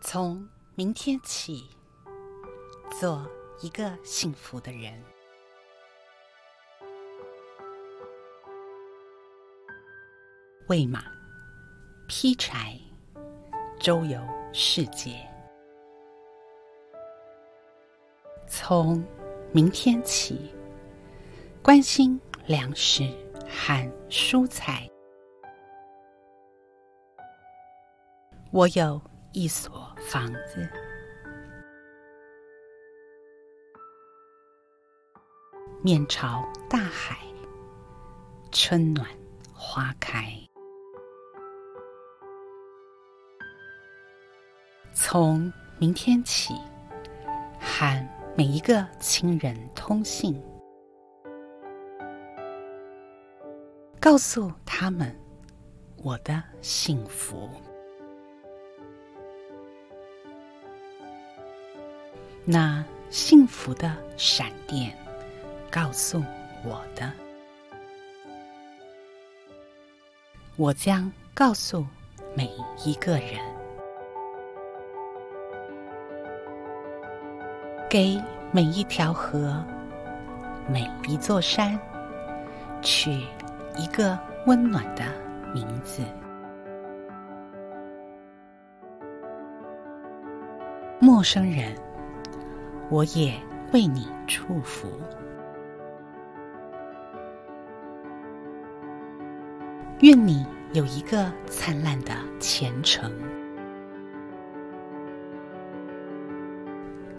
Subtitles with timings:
[0.00, 1.68] 从明天起，
[3.00, 3.28] 做
[3.60, 5.02] 一个幸福的人。
[10.68, 11.04] 喂马，
[12.06, 12.78] 劈柴，
[13.80, 14.20] 周游
[14.52, 15.26] 世界。
[18.46, 19.04] 从
[19.52, 20.54] 明天起，
[21.62, 23.02] 关心粮食
[23.48, 24.88] 和蔬菜。
[28.52, 29.00] 我有
[29.38, 30.66] 一所房子，
[35.82, 37.18] 面朝大海，
[38.50, 39.06] 春暖
[39.52, 40.24] 花开。
[44.94, 46.54] 从明天起，
[47.60, 50.42] 和每一个亲人通信，
[54.00, 55.14] 告诉他们
[55.98, 57.50] 我的幸福。
[62.48, 64.96] 那幸福的闪电
[65.68, 66.22] 告诉
[66.62, 67.12] 我的，
[70.54, 71.84] 我将告诉
[72.36, 72.48] 每
[72.84, 73.40] 一个人，
[77.90, 78.16] 给
[78.52, 79.60] 每一条河、
[80.72, 81.76] 每一座山
[82.80, 83.10] 取
[83.76, 85.02] 一个温暖的
[85.52, 86.04] 名字。
[91.00, 91.76] 陌生人。
[92.88, 93.34] 我也
[93.72, 94.88] 为你祝福，
[100.00, 103.10] 愿你有一个灿烂的前程，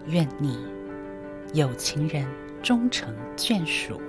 [0.06, 0.58] 愿你
[1.52, 2.26] 有情人
[2.62, 4.00] 终成眷属，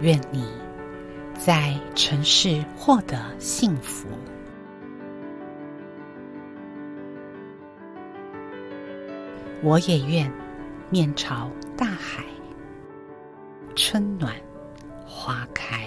[0.00, 0.48] 愿你
[1.34, 4.08] 在尘世获得幸福。
[9.62, 10.30] 我也愿
[10.90, 12.24] 面朝大海，
[13.74, 14.34] 春暖
[15.06, 15.81] 花开。